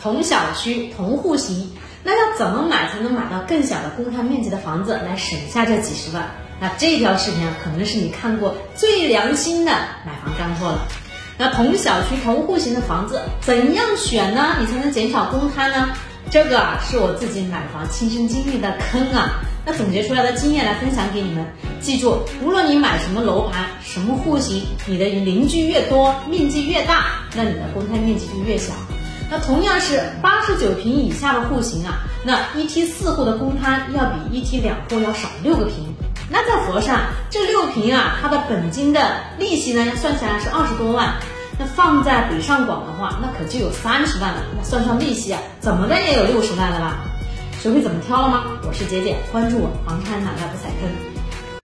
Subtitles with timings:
[0.00, 1.70] 同小区同户型，
[2.04, 6.24] 那要怎么买才能买到更小的公摊面积的房子，来省下这几十万？
[6.60, 9.72] 那这条视频啊，可能是你看过最良心的
[10.06, 10.86] 买房干货了。
[11.36, 14.56] 那同小区同户型的房子怎样选呢？
[14.60, 15.90] 你才能减少公摊呢？
[16.30, 19.40] 这个啊，是我自己买房亲身经历的坑啊。
[19.64, 21.46] 那总结出来的经验来分享给你们。
[21.80, 28.72] 记住，无论你买什么楼盘、什么户型，你的邻居越多，面积越大，那你的公摊面积就越小。
[29.30, 35.94] 那同样是八十九平以下的户型啊，那一梯四户的公摊要比一梯两户要少六个平。
[36.30, 41.14] 那在佛山这六平啊，它的本金的利息呢，算起来是二十多万。
[41.58, 44.42] 那放在北上广的话，那可就有三十万了。
[44.56, 46.98] 那算上利息啊，怎么的也有六十万了吧？
[47.60, 48.44] 学会怎么挑了吗？
[48.66, 51.17] 我是姐姐，关注我，房产买卖不踩坑。